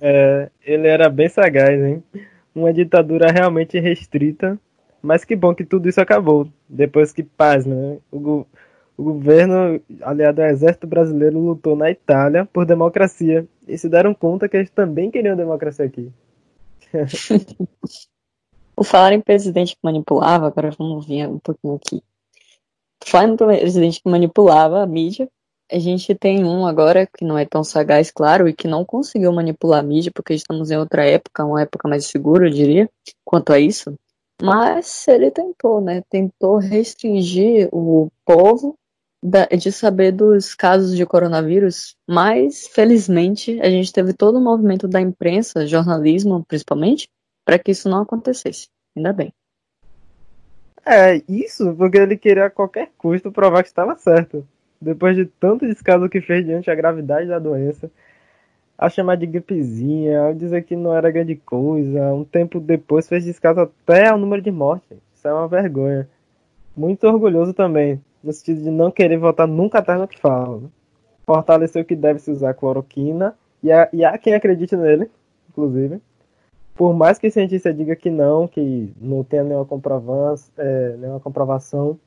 É, 0.00 0.50
ele 0.62 0.88
era 0.88 1.08
bem 1.08 1.28
sagaz, 1.28 1.80
hein? 1.82 2.02
uma 2.54 2.72
ditadura 2.72 3.30
realmente 3.32 3.78
restrita, 3.80 4.58
mas 5.02 5.24
que 5.24 5.34
bom 5.34 5.54
que 5.54 5.64
tudo 5.64 5.88
isso 5.88 6.00
acabou, 6.00 6.48
depois 6.68 7.12
que, 7.12 7.22
paz, 7.22 7.66
né, 7.66 7.98
o, 8.12 8.46
o 8.96 9.02
governo 9.02 9.80
aliado 10.02 10.42
ao 10.42 10.48
exército 10.48 10.86
brasileiro 10.86 11.38
lutou 11.38 11.74
na 11.74 11.90
Itália 11.90 12.48
por 12.52 12.64
democracia 12.64 13.46
e 13.66 13.76
se 13.76 13.88
deram 13.88 14.14
conta 14.14 14.48
que 14.48 14.56
eles 14.56 14.70
também 14.70 15.10
queriam 15.10 15.36
democracia 15.36 15.84
aqui. 15.84 16.12
o 18.76 18.84
falar 18.84 19.12
em 19.12 19.20
presidente 19.20 19.74
que 19.74 19.80
manipulava, 19.82 20.46
agora 20.46 20.70
vamos 20.70 21.06
ver 21.06 21.28
um 21.28 21.38
pouquinho 21.38 21.74
aqui. 21.74 22.02
Falar 23.04 23.28
em 23.28 23.36
presidente 23.36 24.00
que 24.00 24.08
manipulava 24.08 24.82
a 24.82 24.86
mídia, 24.86 25.28
a 25.70 25.78
gente 25.78 26.14
tem 26.14 26.44
um 26.44 26.66
agora 26.66 27.06
que 27.06 27.24
não 27.24 27.36
é 27.36 27.44
tão 27.44 27.64
sagaz, 27.64 28.10
claro, 28.10 28.48
e 28.48 28.52
que 28.52 28.68
não 28.68 28.84
conseguiu 28.84 29.32
manipular 29.32 29.80
a 29.80 29.82
mídia, 29.82 30.12
porque 30.14 30.34
estamos 30.34 30.70
em 30.70 30.76
outra 30.76 31.04
época, 31.04 31.44
uma 31.44 31.62
época 31.62 31.88
mais 31.88 32.06
segura, 32.06 32.46
eu 32.46 32.50
diria, 32.50 32.88
quanto 33.24 33.52
a 33.52 33.58
isso. 33.58 33.94
Mas 34.40 35.08
ele 35.08 35.30
tentou, 35.30 35.80
né? 35.80 36.02
Tentou 36.08 36.58
restringir 36.58 37.68
o 37.72 38.08
povo 38.24 38.76
de 39.24 39.72
saber 39.72 40.12
dos 40.12 40.54
casos 40.54 40.96
de 40.96 41.06
coronavírus, 41.06 41.96
mas 42.06 42.66
felizmente 42.68 43.58
a 43.60 43.70
gente 43.70 43.92
teve 43.92 44.12
todo 44.12 44.36
o 44.36 44.44
movimento 44.44 44.86
da 44.86 45.00
imprensa, 45.00 45.66
jornalismo 45.66 46.44
principalmente, 46.44 47.08
para 47.44 47.58
que 47.58 47.70
isso 47.70 47.88
não 47.88 48.02
acontecesse. 48.02 48.68
Ainda 48.94 49.12
bem. 49.12 49.32
É, 50.84 51.22
isso 51.26 51.74
porque 51.74 51.96
ele 51.96 52.16
queria 52.16 52.46
a 52.46 52.50
qualquer 52.50 52.90
custo 52.98 53.32
provar 53.32 53.62
que 53.62 53.68
estava 53.68 53.96
certo 53.96 54.46
depois 54.84 55.16
de 55.16 55.24
tanto 55.24 55.66
descaso 55.66 56.08
que 56.08 56.20
fez 56.20 56.44
diante 56.44 56.66
da 56.66 56.74
gravidade 56.74 57.26
da 57.26 57.38
doença, 57.38 57.90
a 58.76 58.90
chamar 58.90 59.16
de 59.16 59.26
gripezinha, 59.26 60.20
ao 60.20 60.34
dizer 60.34 60.62
que 60.64 60.76
não 60.76 60.94
era 60.94 61.10
grande 61.10 61.36
coisa, 61.36 62.12
um 62.12 62.24
tempo 62.24 62.60
depois 62.60 63.08
fez 63.08 63.24
descaso 63.24 63.60
até 63.60 64.08
ao 64.08 64.18
número 64.18 64.42
de 64.42 64.50
mortes. 64.50 64.98
Isso 65.14 65.26
é 65.26 65.32
uma 65.32 65.48
vergonha. 65.48 66.08
Muito 66.76 67.06
orgulhoso 67.06 67.54
também, 67.54 68.00
no 68.24 68.32
sentido 68.32 68.62
de 68.62 68.70
não 68.70 68.90
querer 68.90 69.18
voltar 69.18 69.46
nunca 69.46 69.78
atrás 69.78 70.00
no 70.00 70.08
que 70.08 70.18
fala. 70.18 70.58
Né? 70.58 70.68
Fortaleceu 71.26 71.84
que 71.84 71.94
deve 71.94 72.18
se 72.18 72.30
usar 72.30 72.54
cloroquina, 72.54 73.36
e 73.62 73.70
há, 73.70 73.88
e 73.92 74.04
há 74.04 74.16
quem 74.18 74.34
acredite 74.34 74.76
nele, 74.76 75.10
inclusive. 75.48 76.00
Por 76.74 76.92
mais 76.92 77.18
que 77.18 77.28
o 77.28 77.30
cientista 77.30 77.72
diga 77.72 77.94
que 77.94 78.10
não, 78.10 78.48
que 78.48 78.92
não 79.00 79.22
tenha 79.22 79.44
nenhuma, 79.44 79.66
é, 80.58 80.96
nenhuma 80.96 81.20
comprovação, 81.20 81.98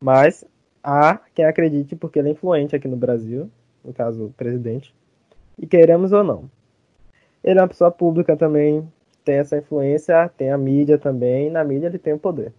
mas 0.00 0.44
há 0.82 1.20
quem 1.34 1.44
acredite 1.44 1.94
porque 1.94 2.18
ele 2.18 2.28
é 2.28 2.32
influente 2.32 2.74
aqui 2.74 2.88
no 2.88 2.96
Brasil, 2.96 3.48
no 3.84 3.92
caso, 3.92 4.26
o 4.26 4.32
presidente, 4.32 4.94
e 5.58 5.66
queremos 5.66 6.12
ou 6.12 6.24
não. 6.24 6.50
Ele 7.42 7.58
é 7.58 7.62
uma 7.62 7.68
pessoa 7.68 7.90
pública 7.90 8.36
também, 8.36 8.86
tem 9.24 9.36
essa 9.36 9.56
influência, 9.56 10.28
tem 10.36 10.50
a 10.50 10.58
mídia 10.58 10.98
também, 10.98 11.46
e 11.46 11.50
na 11.50 11.64
mídia 11.64 11.86
ele 11.86 11.98
tem 11.98 12.12
o 12.12 12.18
poder. 12.18 12.52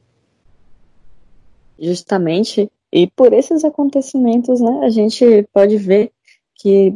Justamente, 1.79 2.72
e 2.91 3.08
por 3.08 3.34
esses 3.34 3.63
acontecimentos, 3.63 4.62
né, 4.62 4.82
a 4.84 4.89
gente 4.89 5.48
pode 5.53 5.77
ver 5.77 6.12
que 6.55 6.96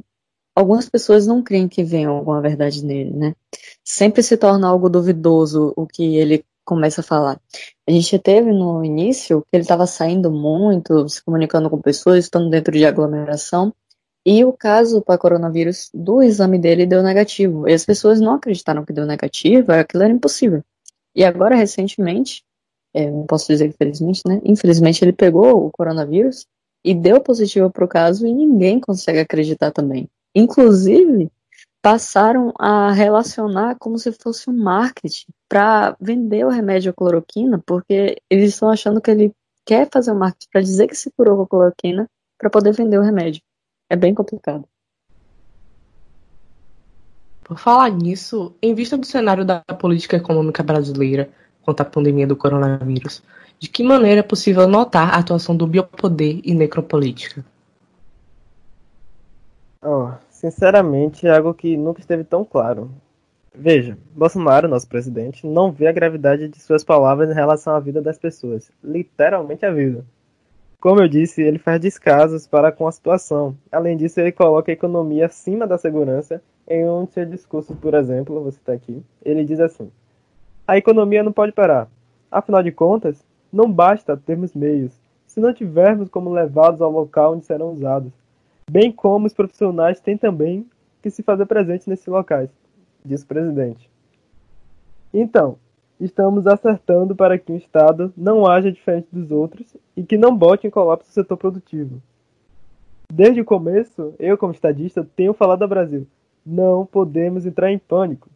algumas 0.56 0.90
pessoas 0.90 1.28
não 1.28 1.42
creem 1.42 1.68
que 1.68 1.84
venha 1.84 2.10
alguma 2.10 2.42
verdade 2.42 2.84
nele, 2.84 3.12
né? 3.12 3.36
Sempre 3.84 4.24
se 4.24 4.38
torna 4.38 4.68
algo 4.68 4.90
duvidoso 4.90 5.74
o 5.76 5.86
que 5.86 6.18
ele 6.18 6.44
começa 6.66 7.02
a 7.02 7.04
falar. 7.04 7.40
A 7.88 7.92
gente 7.92 8.20
teve 8.20 8.52
no 8.52 8.84
início 8.84 9.42
que 9.42 9.56
ele 9.58 9.64
estava 9.64 9.88
saindo 9.88 10.32
muito, 10.32 11.10
se 11.10 11.24
comunicando 11.24 11.70
com 11.70 11.82
pessoas, 11.82 12.26
estando 12.26 12.50
dentro 12.50 12.72
de 12.72 12.86
aglomeração, 12.86 13.74
e 14.26 14.46
o 14.46 14.54
caso 14.54 15.02
para 15.02 15.18
coronavírus 15.18 15.90
do 15.94 16.22
exame 16.22 16.60
dele 16.60 16.86
deu 16.86 17.02
negativo. 17.02 17.68
E 17.68 17.74
as 17.74 17.86
pessoas 17.86 18.20
não 18.20 18.34
acreditaram 18.36 18.86
que 18.86 18.94
deu 18.94 19.06
negativo, 19.06 19.72
aquilo 19.72 20.04
era 20.04 20.14
impossível. 20.14 20.64
E 21.16 21.24
agora, 21.24 21.56
recentemente, 21.56 22.44
é, 22.94 23.10
não 23.10 23.26
posso 23.26 23.48
dizer 23.48 23.68
infelizmente, 23.68 24.22
né? 24.26 24.42
Infelizmente 24.44 25.04
ele 25.04 25.14
pegou 25.14 25.66
o 25.66 25.72
coronavírus 25.72 26.46
e 26.84 26.94
deu 26.94 27.22
positivo 27.22 27.70
para 27.70 27.86
o 27.86 27.88
caso 27.88 28.26
e 28.26 28.34
ninguém 28.34 28.80
consegue 28.80 29.20
acreditar 29.20 29.72
também. 29.72 30.10
Inclusive, 30.34 31.32
passaram 31.82 32.54
a 32.58 32.92
relacionar 32.92 33.76
como 33.80 33.98
se 33.98 34.12
fosse 34.12 34.50
um 34.50 34.58
marketing 34.58 35.28
para 35.48 35.96
vender 36.00 36.46
o 36.46 36.50
remédio 36.50 36.94
cloroquina, 36.94 37.62
porque 37.66 38.18
eles 38.30 38.54
estão 38.54 38.70
achando 38.70 39.02
que 39.02 39.12
ele 39.12 39.32
quer 39.66 39.88
fazer 39.92 40.12
o 40.12 40.16
um 40.16 40.20
marketing 40.20 40.50
para 40.52 40.62
dizer 40.62 40.88
que 40.88 40.96
se 40.96 41.12
curou 41.12 41.38
com 41.38 41.44
a 41.44 41.48
cloroquina 41.48 42.10
para 42.38 42.50
poder 42.50 42.74
vender 42.74 42.98
o 42.98 43.04
remédio. 43.04 43.42
É 43.90 43.96
bem 43.96 44.14
complicado. 44.14 44.66
Por 47.44 47.58
falar 47.58 47.90
nisso, 47.90 48.54
em 48.62 48.76
vista 48.76 48.96
do 48.96 49.06
cenário 49.06 49.44
da 49.44 49.62
política 49.62 50.18
econômica 50.18 50.62
brasileira 50.62 51.32
quanto 51.70 51.82
à 51.82 51.86
pandemia 51.86 52.26
do 52.26 52.36
coronavírus, 52.36 53.24
de 53.60 53.70
que 53.70 53.84
maneira 53.84 54.22
é 54.22 54.24
possível 54.24 54.68
notar 54.68 55.14
a 55.14 55.18
atuação 55.18 55.56
do 55.56 55.68
biopoder 55.68 56.40
e 56.44 56.56
necropolítica? 56.56 57.46
Oh, 59.84 60.12
Sinceramente, 60.40 61.28
é 61.28 61.36
algo 61.36 61.54
que 61.54 61.76
nunca 61.76 62.00
esteve 62.00 62.24
tão 62.24 62.46
claro. 62.46 62.90
Veja, 63.54 63.98
Bolsonaro, 64.16 64.70
nosso 64.70 64.88
presidente, 64.88 65.46
não 65.46 65.70
vê 65.70 65.88
a 65.88 65.92
gravidade 65.92 66.48
de 66.48 66.62
suas 66.62 66.82
palavras 66.82 67.30
em 67.30 67.34
relação 67.34 67.76
à 67.76 67.80
vida 67.82 68.02
das 68.02 68.18
pessoas, 68.18 68.72
literalmente 68.82 69.66
a 69.66 69.72
vida. 69.72 70.06
Como 70.80 71.02
eu 71.02 71.10
disse, 71.10 71.42
ele 71.42 71.60
faz 71.60 71.82
descasos 71.82 72.48
para 72.48 72.72
com 72.72 72.88
a 72.88 72.92
situação. 72.92 73.58
Além 73.70 73.98
disso, 73.98 74.20
ele 74.22 74.32
coloca 74.32 74.72
a 74.72 74.74
economia 74.74 75.26
acima 75.26 75.68
da 75.68 75.78
segurança 75.78 76.42
em 76.66 76.88
um 76.88 77.04
de 77.04 77.12
seus 77.12 77.30
discursos, 77.30 77.76
por 77.76 77.94
exemplo, 77.94 78.42
você 78.42 78.58
está 78.60 78.72
aqui. 78.72 79.04
Ele 79.26 79.44
diz 79.44 79.60
assim: 79.60 79.92
A 80.70 80.78
economia 80.78 81.24
não 81.24 81.32
pode 81.32 81.52
parar. 81.52 81.88
Afinal 82.32 82.62
de 82.62 82.72
contas, 82.72 83.26
não 83.52 83.72
basta 83.72 84.16
termos 84.16 84.54
meios, 84.54 84.94
se 85.26 85.40
não 85.40 85.54
tivermos 85.54 86.10
como 86.10 86.30
levá-los 86.30 86.82
ao 86.82 86.92
local 86.92 87.34
onde 87.34 87.46
serão 87.46 87.72
usados 87.72 88.14
bem 88.70 88.92
como 88.92 89.26
os 89.26 89.34
profissionais 89.34 90.00
têm 90.00 90.16
também 90.16 90.66
que 91.02 91.10
se 91.10 91.24
fazer 91.24 91.46
presentes 91.46 91.88
nesses 91.88 92.06
locais, 92.06 92.50
disse 93.04 93.24
o 93.24 93.28
presidente. 93.28 93.90
Então, 95.14 95.58
estamos 96.00 96.46
acertando 96.46 97.16
para 97.16 97.38
que 97.40 97.52
o 97.52 97.58
Estado 97.58 98.14
não 98.16 98.46
haja 98.46 98.72
diferente 98.72 99.08
dos 99.12 99.32
outros 99.32 99.76
e 99.98 100.04
que 100.04 100.18
não 100.18 100.38
bote 100.38 100.68
em 100.68 100.70
colapso 100.70 101.10
o 101.10 101.14
setor 101.14 101.38
produtivo. 101.38 102.02
Desde 103.12 103.42
o 103.42 103.46
começo, 103.46 104.14
eu, 104.20 104.38
como 104.38 104.54
estadista, 104.54 105.08
tenho 105.16 105.34
falado 105.34 105.64
ao 105.64 105.68
Brasil: 105.68 106.06
não 106.46 106.86
podemos 106.86 107.46
entrar 107.46 107.72
em 107.72 107.80
pânico. 107.80 108.30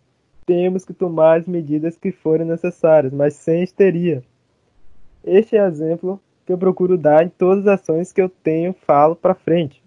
Temos 0.46 0.84
que 0.84 0.94
tomar 0.94 1.40
as 1.40 1.48
medidas 1.48 1.98
que 1.98 2.12
forem 2.12 2.46
necessárias, 2.46 3.14
mas 3.14 3.34
sem 3.36 3.64
histeria. 3.64 4.24
Este 5.24 5.56
exemplo 5.56 6.20
que 6.46 6.52
eu 6.52 6.58
procuro 6.58 6.98
dar 6.98 7.26
em 7.26 7.30
todas 7.30 7.66
as 7.66 7.80
ações 7.80 8.12
que 8.12 8.22
eu 8.22 8.28
tenho, 8.28 8.74
falo 8.74 9.16
para 9.16 9.34
frente. 9.34 9.82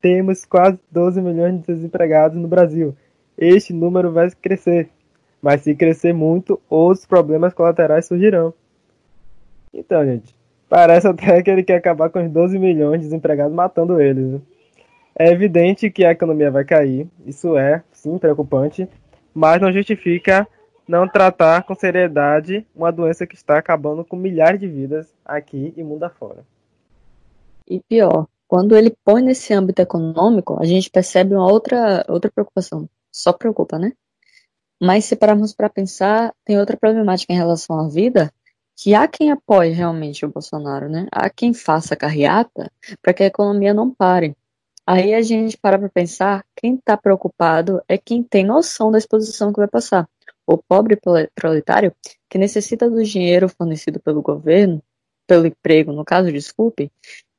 Temos 0.00 0.44
quase 0.44 0.78
12 0.90 1.20
milhões 1.20 1.60
de 1.60 1.66
desempregados 1.66 2.38
no 2.38 2.48
Brasil. 2.48 2.96
Este 3.36 3.72
número 3.72 4.10
vai 4.10 4.30
crescer, 4.30 4.88
mas 5.40 5.60
se 5.60 5.74
crescer 5.74 6.12
muito, 6.12 6.60
outros 6.68 7.04
problemas 7.04 7.52
colaterais 7.52 8.06
surgirão. 8.06 8.54
Então, 9.72 10.04
gente, 10.04 10.34
parece 10.68 11.06
até 11.06 11.42
que 11.42 11.50
ele 11.50 11.62
quer 11.62 11.76
acabar 11.76 12.10
com 12.10 12.24
os 12.24 12.30
12 12.30 12.58
milhões 12.58 13.00
de 13.00 13.06
desempregados 13.06 13.54
matando 13.54 14.00
eles. 14.00 14.24
Né? 14.24 14.40
É 15.18 15.30
evidente 15.30 15.90
que 15.90 16.04
a 16.04 16.12
economia 16.12 16.50
vai 16.50 16.64
cair, 16.64 17.06
isso 17.26 17.56
é, 17.56 17.82
sim, 17.92 18.16
preocupante, 18.16 18.88
mas 19.34 19.60
não 19.60 19.72
justifica 19.72 20.46
não 20.86 21.08
tratar 21.08 21.62
com 21.62 21.74
seriedade 21.74 22.66
uma 22.74 22.92
doença 22.92 23.26
que 23.26 23.34
está 23.34 23.58
acabando 23.58 24.04
com 24.04 24.16
milhares 24.16 24.60
de 24.60 24.68
vidas 24.68 25.14
aqui 25.24 25.72
e 25.76 25.82
mundo 25.82 26.04
afora. 26.04 26.44
E 27.68 27.80
pior, 27.80 28.26
quando 28.46 28.76
ele 28.76 28.94
põe 29.04 29.22
nesse 29.22 29.54
âmbito 29.54 29.80
econômico, 29.80 30.60
a 30.60 30.64
gente 30.66 30.90
percebe 30.90 31.34
uma 31.34 31.50
outra, 31.50 32.04
outra 32.08 32.30
preocupação. 32.30 32.88
Só 33.10 33.32
preocupa, 33.32 33.78
né? 33.78 33.92
Mas 34.80 35.04
se 35.04 35.16
pararmos 35.16 35.54
para 35.54 35.70
pensar, 35.70 36.34
tem 36.44 36.58
outra 36.58 36.76
problemática 36.76 37.32
em 37.32 37.36
relação 37.36 37.78
à 37.78 37.88
vida, 37.88 38.32
que 38.76 38.94
há 38.94 39.06
quem 39.06 39.30
apoie 39.30 39.70
realmente 39.70 40.26
o 40.26 40.28
Bolsonaro, 40.28 40.88
né? 40.88 41.06
Há 41.12 41.30
quem 41.30 41.54
faça 41.54 41.94
carreata 41.94 42.70
para 43.00 43.14
que 43.14 43.22
a 43.22 43.26
economia 43.26 43.72
não 43.72 43.90
pare. 43.90 44.36
Aí 44.86 45.14
a 45.14 45.22
gente 45.22 45.56
para 45.56 45.78
para 45.78 45.88
pensar, 45.88 46.44
quem 46.56 46.74
está 46.74 46.96
preocupado 46.96 47.80
é 47.88 47.96
quem 47.96 48.22
tem 48.22 48.44
noção 48.44 48.90
da 48.90 48.98
exposição 48.98 49.52
que 49.52 49.60
vai 49.60 49.68
passar. 49.68 50.08
O 50.46 50.58
pobre 50.58 50.98
proletário 51.34 51.94
que 52.28 52.36
necessita 52.36 52.90
do 52.90 53.02
dinheiro 53.04 53.48
fornecido 53.48 54.00
pelo 54.00 54.20
governo, 54.20 54.82
pelo 55.26 55.46
emprego, 55.46 55.92
no 55.92 56.04
caso, 56.04 56.32
desculpe, 56.32 56.90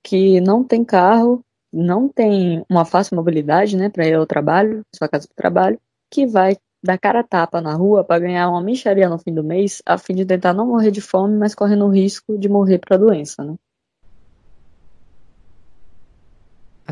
que 0.01 0.39
não 0.39 0.63
tem 0.63 0.85
carro, 0.85 1.43
não 1.71 2.07
tem 2.07 2.63
uma 2.69 2.85
fácil 2.85 3.15
mobilidade, 3.17 3.75
né, 3.75 3.89
para 3.89 4.07
ir 4.07 4.13
ao 4.13 4.25
trabalho, 4.25 4.85
sua 4.95 5.09
casa 5.09 5.27
para 5.27 5.33
o 5.33 5.35
trabalho, 5.35 5.81
que 6.09 6.25
vai 6.25 6.55
dar 6.83 6.97
cara 6.97 7.21
a 7.21 7.23
tapa 7.23 7.61
na 7.61 7.73
rua 7.73 8.03
para 8.03 8.19
ganhar 8.19 8.49
uma 8.49 8.61
micharia 8.61 9.09
no 9.09 9.17
fim 9.17 9.33
do 9.33 9.43
mês, 9.43 9.81
a 9.85 9.97
fim 9.97 10.15
de 10.15 10.25
tentar 10.25 10.53
não 10.53 10.67
morrer 10.67 10.91
de 10.91 11.01
fome, 11.01 11.37
mas 11.37 11.55
correndo 11.55 11.85
o 11.85 11.89
risco 11.89 12.37
de 12.37 12.47
morrer 12.47 12.79
para 12.79 12.95
a 12.95 12.99
doença, 12.99 13.43
né? 13.43 13.55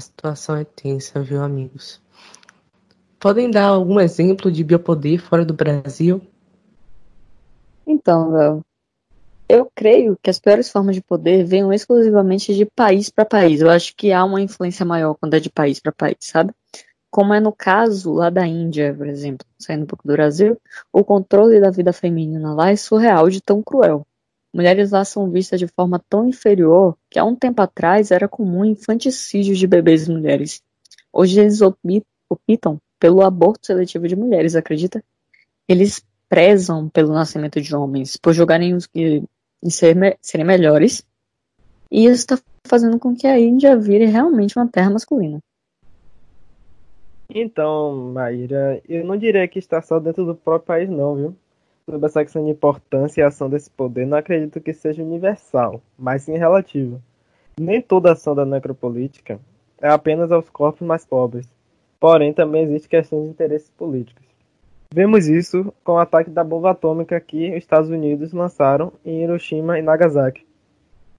A 0.02 0.04
situação 0.04 0.56
é 0.56 0.64
tensa, 0.64 1.22
viu, 1.22 1.44
amigos? 1.44 2.02
Podem 3.20 3.52
dar 3.52 3.66
algum 3.66 4.00
exemplo 4.00 4.52
de 4.52 4.64
biopoder 4.64 5.22
fora 5.22 5.46
do 5.46 5.54
Brasil? 5.54 6.20
Então, 7.86 8.32
Vel, 8.32 8.62
eu 9.48 9.72
creio 9.76 10.18
que 10.20 10.32
as 10.32 10.40
piores 10.40 10.72
formas 10.72 10.96
de 10.96 11.04
poder 11.04 11.46
venham 11.46 11.72
exclusivamente 11.72 12.56
de 12.56 12.66
país 12.66 13.12
para 13.12 13.26
país. 13.26 13.62
Eu 13.62 13.70
acho 13.70 13.96
que 13.96 14.12
há 14.12 14.26
uma 14.26 14.42
influência 14.42 14.84
maior 14.84 15.14
quando 15.14 15.36
é 15.36 15.40
de 15.40 15.52
país 15.52 15.80
para 15.80 15.92
país, 15.92 16.18
sabe? 16.22 16.52
Como 17.12 17.32
é 17.32 17.40
no 17.40 17.52
caso 17.52 18.12
lá 18.12 18.32
da 18.32 18.48
Índia, 18.48 18.96
por 18.98 19.06
exemplo, 19.06 19.46
saindo 19.60 19.84
um 19.84 19.88
pouco 19.88 20.08
do 20.08 20.14
Brasil, 20.14 20.60
o 20.92 21.04
controle 21.04 21.62
da 21.62 21.70
vida 21.70 21.94
feminina 21.94 22.56
lá 22.56 22.72
é 22.72 22.76
surreal 22.76 23.30
de 23.30 23.40
tão 23.40 23.62
cruel. 23.62 24.04
Mulheres 24.54 24.92
lá 24.92 25.06
são 25.06 25.30
vistas 25.30 25.60
de 25.60 25.68
forma 25.68 26.04
tão 26.10 26.28
inferior 26.28 26.98
que 27.10 27.18
há 27.18 27.24
um 27.24 27.36
tempo 27.36 27.62
atrás 27.62 28.12
era 28.12 28.28
comum 28.28 28.66
infanticídios 28.66 29.58
de 29.58 29.66
bebês 29.66 30.08
e 30.08 30.12
mulheres. 30.12 30.62
Hoje 31.12 31.40
eles 31.40 31.62
optam 31.62 32.80
pelo 33.00 33.22
aborto 33.22 33.68
seletivo 33.68 34.08
de 34.08 34.16
mulheres, 34.16 34.56
acredita? 34.56 35.04
Eles 35.68 36.06
prezam 36.28 36.90
pelo 36.90 37.14
nascimento 37.14 37.60
de 37.62 37.76
homens, 37.76 38.18
por 38.18 38.34
julgarem 38.34 38.74
os 38.74 38.86
que 38.88 39.24
ser, 39.70 40.18
serem 40.22 40.46
melhores. 40.46 41.06
E 41.90 42.06
isso 42.06 42.16
está 42.16 42.40
fazendo 42.66 43.00
com 43.00 43.16
que 43.16 43.28
a 43.28 43.40
Índia 43.40 43.78
vire 43.78 44.06
realmente 44.06 44.58
uma 44.58 44.68
terra 44.68 44.90
masculina. 44.90 45.40
Então, 47.34 48.12
Maíra, 48.14 48.82
eu 48.88 49.06
não 49.06 49.16
diria 49.18 49.48
que 49.48 49.60
está 49.60 49.82
só 49.82 50.00
dentro 50.00 50.26
do 50.26 50.36
próprio 50.36 50.68
país, 50.68 50.90
não, 50.90 51.16
viu? 51.16 51.36
Sobre 51.92 52.06
essa 52.06 52.24
questão 52.24 52.46
de 52.46 52.52
importância 52.52 53.20
e 53.20 53.24
ação 53.26 53.50
desse 53.50 53.70
poder, 53.70 54.08
não 54.08 54.18
acredito 54.18 54.62
que 54.62 54.72
seja 54.72 55.04
universal, 55.04 55.82
mas 56.00 56.22
sim 56.22 56.38
relativo. 56.38 57.02
Nem 57.60 57.82
toda 57.82 58.14
ação 58.14 58.34
da 58.34 58.46
necropolítica 58.46 59.38
é 59.82 59.90
apenas 59.90 60.32
aos 60.32 60.50
corpos 60.50 60.88
mais 60.88 61.06
pobres, 61.06 61.52
porém 62.00 62.32
também 62.32 62.64
existe 62.64 62.88
questão 62.88 63.22
de 63.22 63.28
interesses 63.28 63.70
políticos. 63.72 64.26
Vemos 64.94 65.28
isso 65.28 65.74
com 65.84 65.96
o 65.96 65.98
ataque 65.98 66.30
da 66.30 66.46
bomba 66.46 66.72
atômica 66.72 67.20
que 67.20 67.50
os 67.50 67.58
Estados 67.58 67.90
Unidos 67.90 68.32
lançaram 68.32 68.94
em 69.04 69.24
Hiroshima 69.24 69.78
e 69.78 69.82
Nagasaki, 69.82 70.46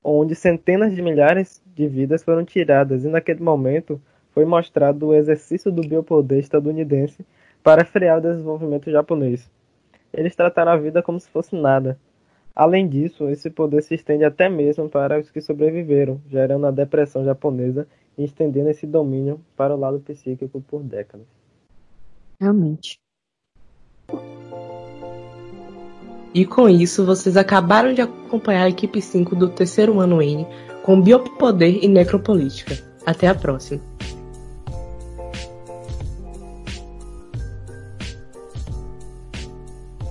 onde 0.02 0.34
centenas 0.34 0.94
de 0.94 1.02
milhares 1.02 1.62
de 1.66 1.86
vidas 1.86 2.24
foram 2.24 2.46
tiradas 2.46 3.04
e 3.04 3.08
naquele 3.08 3.42
momento 3.42 4.00
foi 4.30 4.46
mostrado 4.46 5.08
o 5.08 5.14
exercício 5.14 5.70
do 5.70 5.86
biopoder 5.86 6.38
estadunidense 6.38 7.26
para 7.62 7.84
frear 7.84 8.16
o 8.16 8.22
desenvolvimento 8.22 8.90
japonês. 8.90 9.50
Eles 10.12 10.36
trataram 10.36 10.72
a 10.72 10.76
vida 10.76 11.02
como 11.02 11.18
se 11.18 11.28
fosse 11.30 11.54
nada. 11.56 11.98
Além 12.54 12.86
disso, 12.86 13.28
esse 13.28 13.48
poder 13.48 13.82
se 13.82 13.94
estende 13.94 14.24
até 14.24 14.48
mesmo 14.48 14.88
para 14.88 15.18
os 15.18 15.30
que 15.30 15.40
sobreviveram, 15.40 16.20
gerando 16.28 16.66
a 16.66 16.70
depressão 16.70 17.24
japonesa 17.24 17.86
e 18.18 18.24
estendendo 18.24 18.68
esse 18.68 18.86
domínio 18.86 19.40
para 19.56 19.74
o 19.74 19.78
lado 19.78 20.00
psíquico 20.00 20.60
por 20.60 20.82
décadas. 20.82 21.26
Realmente. 22.38 22.98
E 26.34 26.46
com 26.46 26.68
isso, 26.68 27.04
vocês 27.04 27.36
acabaram 27.36 27.92
de 27.94 28.02
acompanhar 28.02 28.64
a 28.64 28.68
equipe 28.68 29.00
5 29.00 29.36
do 29.36 29.48
terceiro 29.50 30.00
ano 30.00 30.22
N 30.22 30.46
com 30.82 31.00
Biopoder 31.00 31.82
e 31.82 31.88
Necropolítica. 31.88 32.74
Até 33.06 33.28
a 33.28 33.34
próxima. 33.34 33.91